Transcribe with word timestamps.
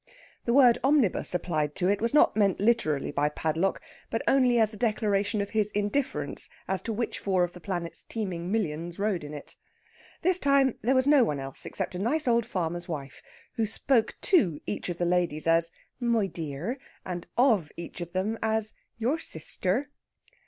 The 0.45 0.53
word 0.53 0.79
"omnibus" 0.83 1.35
applied 1.35 1.75
to 1.75 1.87
it 1.87 2.01
was 2.01 2.11
not 2.11 2.35
meant 2.35 2.59
literally 2.59 3.11
by 3.11 3.29
Padlock, 3.29 3.79
but 4.09 4.23
only 4.27 4.57
as 4.57 4.73
a 4.73 4.75
declaration 4.77 5.41
of 5.41 5.51
his 5.51 5.69
indifference 5.73 6.49
as 6.67 6.81
to 6.81 6.91
which 6.91 7.19
four 7.19 7.43
of 7.43 7.53
the 7.53 7.59
planet's 7.59 8.01
teeming 8.01 8.51
millions 8.51 8.97
rode 8.97 9.23
in 9.23 9.35
it. 9.35 9.55
This 10.23 10.39
time 10.39 10.73
there 10.81 10.95
was 10.95 11.05
no 11.05 11.23
one 11.23 11.39
else 11.39 11.67
except 11.67 11.93
a 11.93 11.99
nice 11.99 12.27
old 12.27 12.47
farmer's 12.47 12.89
wife, 12.89 13.21
who 13.57 13.67
spoke 13.67 14.15
to 14.21 14.59
each 14.65 14.89
of 14.89 14.97
the 14.97 15.05
ladies 15.05 15.45
as 15.45 15.69
"my 15.99 16.25
dear," 16.25 16.79
and 17.05 17.27
of 17.37 17.71
each 17.77 18.01
of 18.01 18.11
them 18.11 18.39
as 18.41 18.73
"your 18.97 19.19
sister." 19.19 19.91